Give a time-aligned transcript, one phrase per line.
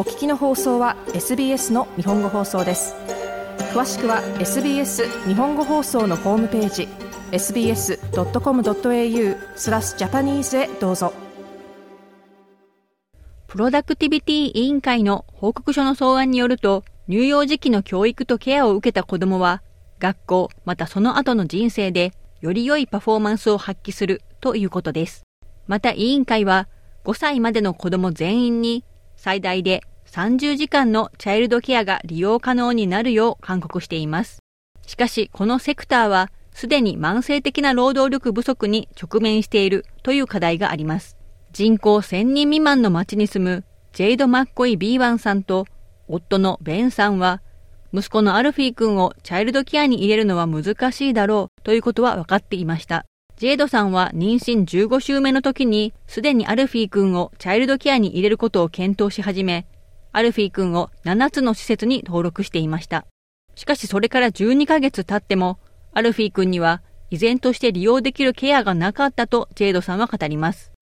[0.00, 2.94] お聞きの放送は SBS の日本語放送です
[3.74, 6.88] 詳しくは SBS 日本語放送のホームページ
[7.32, 7.98] sbs.com.au
[9.56, 11.12] スラスジャパニーズへどうぞ
[13.46, 19.62] プロダクティビティ委員会の報告書の草案によると乳幼児期の教育とケアを受けた子供は
[19.98, 25.24] 学校またその後の人生でより良いパフォーマンスを発揮するということです。
[25.66, 26.68] また委員会は
[27.04, 28.82] 5歳までの子供全員に
[29.18, 34.40] 最大で30時間のチャイルドケアが利用可能になるよう勧告しています。
[34.84, 41.16] しかし、このセクターはすでに慢性的な労働力不足に直面しているという課題があります。
[41.52, 45.66] 人口1000人未満の町に住むジェイド・マッコイ・ビーワンさんと
[46.08, 47.40] 夫のベンさんは
[47.92, 53.06] 息子のアルフィー君をチャイルドケアに入れるのは難しいだろうということは分かっていました。
[53.36, 59.66] ジェイドさんは妊娠15週目の時にすでにアルフィー君をチャイルドケアに入れることを検討し始め、
[60.12, 63.06] アルフィー君を7つの施設に登録していました。
[63.54, 65.58] しかしそれから12ヶ月経っても、
[65.92, 70.72] アルフィー君には依然として利用できるケアがなかったとジェイドさんは語ります。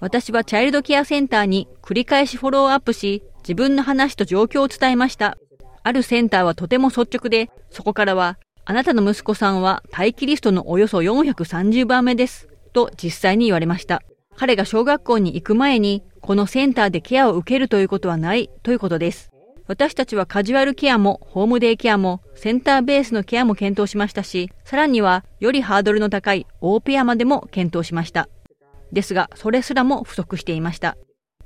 [0.00, 5.38] 私はチャイルドケアセンターに繰り返しフォローアップし、自分の話と状況を伝えました。
[5.82, 12.48] あるセンターはとても率直で、そこからは、あなたの息子さんは待機リストのおよそ430番目です。
[12.72, 14.02] と実際に言われました。
[14.36, 19.30] 彼が小学校に行く前に、このセンターでケアを受けるということはないということです。
[19.66, 28.28] 私たちはカジュアルケアもホームデイケアもセンターベースのケアも検討しましたし、さらにはよりハードルの高いオーペアまでも検討しました。
[28.92, 30.96] ですが、それすらも不足していました。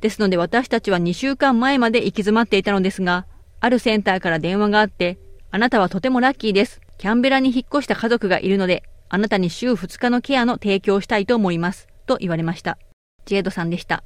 [0.01, 3.27] ですので私たちは2週間前まで行き詰まっていたのですが、
[3.61, 5.19] あるセンターから電話があって、
[5.51, 6.81] あなたはとてもラッキーです。
[6.99, 11.90] キャンベラに引っ越した家族がいるので、あなたに週2日のケアの提供をしたいと思います。
[12.11, 12.77] と言われました。
[13.25, 14.03] ジェイドさんでした。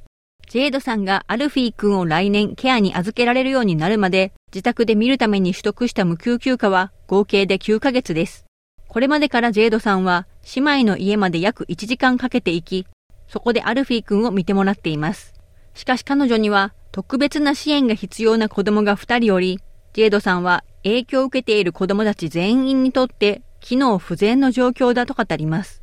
[0.47, 8.45] ジェイドさんがアルフィー君を来年ケアに預けられるようになるまで、自宅で見るために取得した無給休暇は合計で9ヶ月です。
[8.87, 12.87] これまでからジェイドさんは姉妹の家まで約1時間かけて行き、
[13.27, 15.33] そこでアルフィー君を見てもらっています。
[15.73, 19.59] しかし彼女には特別な支援が必要な子供が2人おり、
[19.93, 25.81] ジェイドさんは影響を受けている子供たち全員にとって機能不全の状況だと語ります。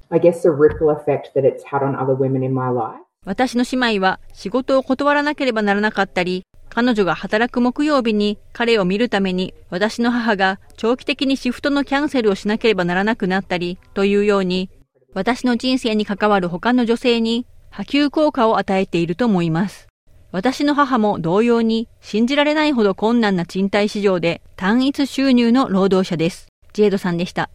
[3.25, 14.70] 私の姉妹は仕事を断らなければならなかったり、彼女が働く木曜日に彼を見るために私の母が長期的にシフトのキャンセルをしなければならなくなったりというように、
[15.12, 19.88] 私の人生に関わる他の女性に波及効果を与えていると思います。
[20.31, 26.47] 私の母も同様に信じられないほど困難な賃貸市場で単一収入の労働者です。
[26.75, 27.50] ジェイドさんでした。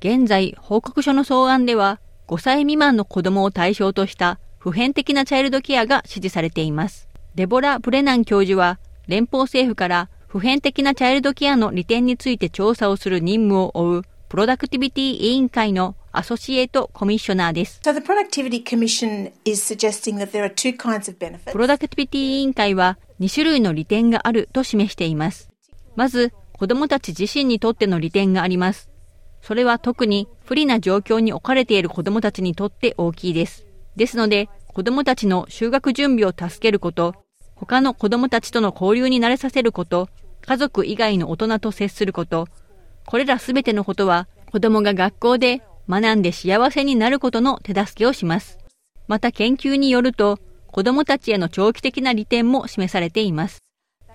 [0.00, 7.08] 現在、報告書の草案では5歳未満の子供を対象とした普遍的なチャイルドケアが指示されています。
[7.34, 17.80] デボラ・ブレナン教授は、連邦政府から普遍的なチャイルドケアの利点について調査をする任務を負うプロダクティビティ委員会のアソシエイトコミッショナーです。
[21.52, 25.50] プロダクティビティ委員会は2種類の利点があると示しています。
[25.96, 28.90] まず、子供たち自身にとっての利点があります。
[29.42, 33.66] それは特に不利な状況に置かれている子供たちにとって大きいです。
[33.96, 37.14] ですので、子供たちの就学準備を助けること、
[37.54, 40.08] 他の子供たちとの交流に慣れさせること、
[40.42, 42.46] 家族以外の大人と接すること、
[43.04, 48.58] これらすべてのことは子供が学校で学んで幸せになることの手助けをします。
[49.06, 53.58] また研究によると、子供たちへの長期的な利点も示されています。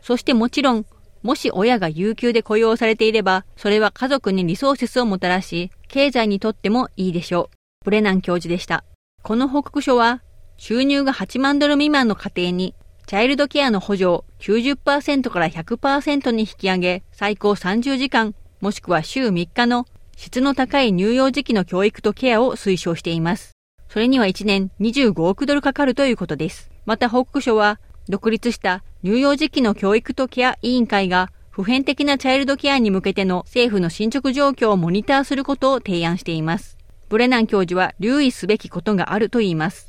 [0.01, 0.85] そしてもちろん、
[1.23, 7.56] もし親が有給で雇用されていれば、それは家族にリソーセスをもたらし、経済にとってもいいでしょう。
[7.85, 8.84] ブレナン教授でした。
[9.22, 10.22] この報告書は、
[10.57, 12.75] 収入が8万ドル未満の家庭に、
[13.07, 19.85] チャイルドケアの補助を90%から100%に引き上げ、最高30時間、もしくは週3日の
[20.16, 23.51] 質の高い乳幼児期の教育とケアを推奨しています。
[23.89, 26.71] それには1年25億ドルかかるということです。
[26.86, 36.77] また報告書は、独立した乳幼児期の教育とケア委員会が普遍的なチャイルドケアに向けての政府の進捗状況をモニターすることを提案しています。
[37.09, 39.88] ブレナン教授は留意すべきことがあると言います。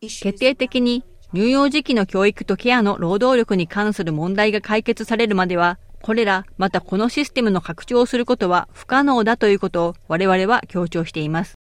[0.00, 11.54] 決定的に乳幼児期の教育とケアの労働力に関する問題が解決されるまでは、これら、またこのシステムの拡張をすることは不可能だということを我々は強調しています。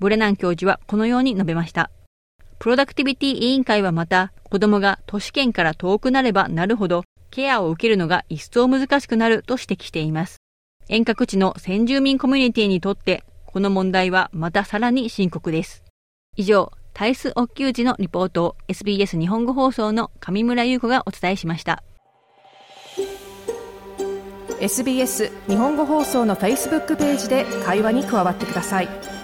[0.00, 1.90] ブレナン教授はこのように述べました。
[2.58, 10.38] プロダクティビティ委員会はまた、子供が都市圏から遠くなればなるほど、ケアを受けるのが一層難しくなると指摘しています。
[10.88, 15.82] 遠隔地の先住民コミュニティにとって、この問題はまたさらに深刻です。
[16.36, 21.82] 以上、タイス・オッキのリポートを SBS 日本語放送の上村優子がお伝えしました。
[24.60, 29.23] SBS 日本語放送の Facebook ページで会話に加わってください。